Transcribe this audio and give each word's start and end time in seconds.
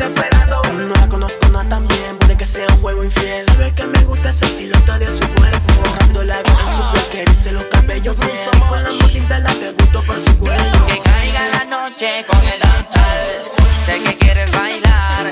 No 0.00 0.94
la 0.94 1.08
conozco 1.10 1.46
no 1.48 1.62
tan 1.68 1.86
bien, 1.86 2.16
puede 2.18 2.34
que 2.34 2.46
sea 2.46 2.66
un 2.68 2.82
huevo 2.82 3.04
infiel. 3.04 3.44
Sabe 3.44 3.74
que 3.74 3.86
me 3.86 4.02
gusta 4.04 4.30
esa 4.30 4.48
silueta 4.48 4.98
de 4.98 5.06
su 5.06 5.28
cuerpo. 5.34 5.74
Borrando 5.84 6.24
la 6.24 6.38
en 6.38 6.46
su 6.46 6.92
piel, 6.92 7.04
que 7.12 7.24
dice 7.26 7.52
los 7.52 7.64
cabellos 7.64 8.16
bien. 8.18 8.30
Con 8.66 8.82
la 8.82 8.92
motinta 8.92 9.38
la 9.40 9.50
pregunto 9.50 10.02
por 10.04 10.18
su 10.18 10.38
cuello. 10.38 10.86
Que 10.86 10.98
caiga 11.00 11.48
la 11.48 11.64
noche 11.66 12.24
con 12.26 12.38
el 12.38 12.58
danzal. 12.60 13.42
Sé 13.84 14.02
que 14.02 14.16
quieres 14.16 14.50
bailar. 14.52 15.30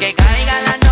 Que 0.00 0.14
caiga 0.14 0.62
la 0.62 0.76
noche 0.78 0.87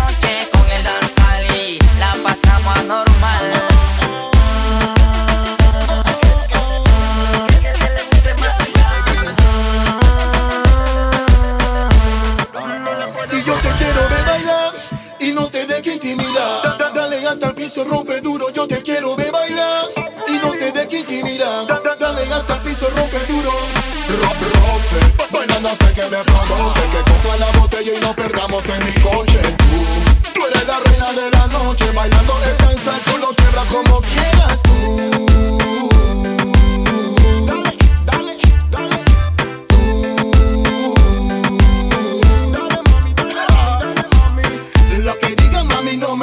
piso, 17.67 17.83
rompe 17.83 18.21
duro, 18.21 18.49
yo 18.53 18.65
te 18.65 18.81
quiero 18.81 19.13
ver 19.17 19.29
bailar 19.29 19.85
y 20.27 20.31
no 20.33 20.51
te 20.51 20.71
deje 20.71 20.99
intimidar. 20.99 21.67
Dale 21.99 22.33
hasta 22.33 22.53
el 22.53 22.61
piso, 22.61 22.87
rompe 22.95 23.19
duro. 23.27 23.51
Rock 24.21 24.37
roce, 24.55 25.27
bailando 25.31 25.69
hace 25.69 25.93
que 25.93 26.03
me 26.03 26.17
provoque, 26.23 26.81
que 26.81 27.11
coja 27.11 27.37
la 27.37 27.51
botella 27.59 27.91
y 27.93 27.99
no 27.99 28.15
perdamos 28.15 28.63
en 28.69 28.85
mi 28.85 28.91
coche. 29.01 29.39
Tú, 29.57 30.33
tú 30.33 30.45
eres 30.45 30.65
la 30.65 30.79
reina 30.79 31.11
de 31.11 31.29
la 31.29 31.47
noche, 31.47 31.91
bailando 31.93 32.39
el 32.45 32.57
danza, 32.57 32.93
tú 33.05 33.17
lo 33.17 33.35
quebras 33.35 33.67
como 33.67 33.99
quieras 34.01 34.63
tú. 34.63 35.17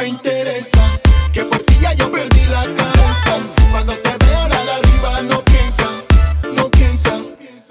Interesa. 0.07 1.04
Que 1.35 1.45
por 1.45 1.59
ti 1.65 1.77
ya 1.81 1.93
yo 1.95 2.13
perdí 2.13 2.47
la 2.47 2.63
cabeza. 2.63 3.39
Cuando 3.73 3.93
te 3.95 4.25
veo 4.25 4.49
nada 4.49 4.77
arriba 4.77 5.21
no 5.23 5.45
piensa, 5.45 5.85
no 6.55 6.71
piensa, 6.71 7.19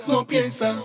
no 0.06 0.26
piensa. 0.26 0.76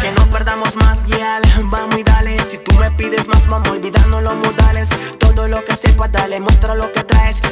Que 0.00 0.12
no 0.12 0.30
perdamos 0.30 0.76
más, 0.76 1.04
guial. 1.04 1.42
Vamos 1.64 1.98
y 1.98 2.04
dale. 2.04 2.38
Si 2.48 2.58
tú 2.58 2.72
me 2.74 2.92
pides 2.92 3.26
más, 3.26 3.44
vamos 3.48 3.70
olvidando 3.70 4.20
los 4.20 4.36
modales. 4.36 4.88
Todo 5.18 5.48
lo 5.48 5.64
que 5.64 5.74
sepas, 5.74 6.12
dale, 6.12 6.38
muestra 6.38 6.76
lo 6.76 6.92
que 6.92 7.02
traes. 7.02 7.42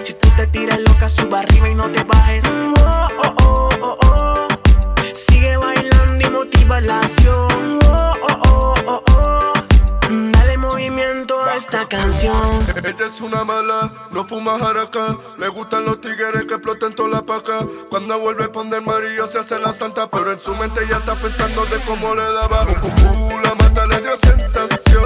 Ella 12.85 13.07
es 13.07 13.21
una 13.21 13.43
mala, 13.45 13.91
no 14.11 14.27
fuma 14.27 14.59
jaraca. 14.59 15.17
Le 15.39 15.49
gustan 15.49 15.85
los 15.87 16.01
tigres 16.01 16.45
que 16.47 16.55
exploten 16.55 16.95
toda 16.95 17.09
la 17.09 17.23
paca. 17.23 17.61
Cuando 17.89 18.19
vuelve 18.19 18.45
a 18.45 18.53
poner 18.53 18.83
María 18.83 19.27
se 19.27 19.39
hace 19.39 19.59
la 19.59 19.73
santa. 19.73 20.09
Pero 20.11 20.33
en 20.33 20.41
su 20.41 20.55
mente 20.55 20.81
ya 20.89 20.99
está 20.99 21.15
pensando 21.15 21.65
de 21.67 21.83
cómo 21.85 22.15
le 22.15 22.23
daba. 22.23 22.65
Uh, 22.65 23.41
la 23.43 23.55
mata 23.55 23.87
le 23.87 24.01
dio 24.03 24.17
sensación. 24.19 25.03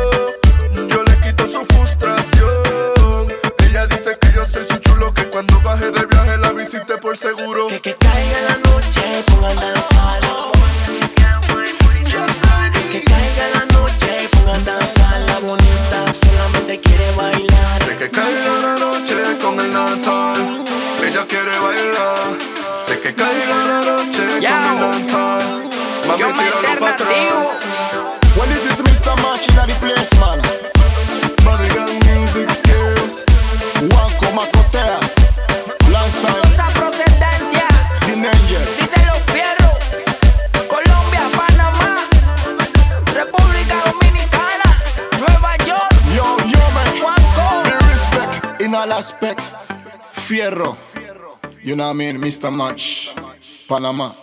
Yo 0.89 1.05
le 1.05 1.21
quito 1.21 1.47
su 1.47 1.65
frustración. 1.67 3.27
Ella 3.59 3.87
dice 3.87 4.19
que 4.21 4.33
yo 4.35 4.45
soy 4.47 4.65
su 4.69 4.79
chulo. 4.79 5.15
Que 5.15 5.29
cuando 5.29 5.61
baje 5.61 5.91
de 5.91 6.07
viaje 6.07 6.39
la 6.39 6.51
visite 6.53 6.99
por 6.99 7.17
seguro. 7.17 7.69
Que, 7.69 7.81
que 7.81 7.95
caiga 7.95 8.50
Bailar. 21.71 22.37
De 22.89 23.01
que 23.01 23.15
caiga 23.15 23.57
la 23.71 23.81
noche 23.91 24.25
con 24.33 24.41
Ya. 24.41 24.57
el 24.73 24.81
danzar. 24.81 25.43
Mami, 26.07 26.21
Yo 26.21 26.35
me 26.35 26.43
tíralo 26.43 26.81
pa' 26.81 26.89
atrás. 26.91 27.11
Well, 28.37 28.49
this 28.49 28.65
is 28.71 28.79
Mr. 28.89 29.15
Match 29.23 29.47
in 29.49 29.55
the 29.71 29.77
place, 29.83 30.13
man. 30.19 30.41
Madigan 31.45 31.91
Music 32.07 32.51
Skills. 32.61 33.25
Juanco 33.89 34.27
Macotea. 34.39 34.99
Lanzan. 35.93 36.37
Esa 36.53 36.69
procedencia, 36.81 37.67
The 38.07 38.15
Angel. 38.15 38.65
dicen 38.81 39.07
los 39.07 39.23
fierros. 39.33 39.79
Colombia, 40.75 41.23
Panamá, 41.39 41.93
República 43.15 43.77
Dominicana, 43.91 44.69
Nueva 45.21 45.57
York, 45.69 45.93
Yo, 46.17 46.37
yo, 46.55 46.63
man. 46.77 46.89
Juanco. 47.01 47.47
Be 47.65 47.73
respect 47.93 48.63
in 48.63 48.75
all 48.75 48.93
aspect. 48.93 49.41
Fierro. 50.13 50.77
You 51.63 51.77
know 51.77 51.89
what 51.89 51.91
I 51.91 51.99
mean? 51.99 52.17
Mr. 52.17 52.55
Match. 52.57 53.15
Panama. 53.69 54.15